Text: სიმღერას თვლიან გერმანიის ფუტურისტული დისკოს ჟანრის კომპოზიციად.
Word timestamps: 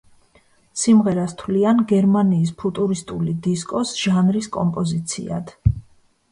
სიმღერას 0.83 1.35
თვლიან 1.41 1.83
გერმანიის 1.91 2.55
ფუტურისტული 2.63 3.37
დისკოს 3.49 3.95
ჟანრის 4.03 4.51
კომპოზიციად. 4.59 5.57